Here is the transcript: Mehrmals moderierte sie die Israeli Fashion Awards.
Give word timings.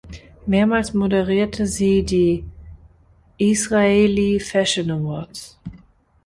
Mehrmals 0.47 0.95
moderierte 0.95 1.67
sie 1.67 2.01
die 2.03 2.43
Israeli 3.37 4.39
Fashion 4.39 4.89
Awards. 4.89 5.59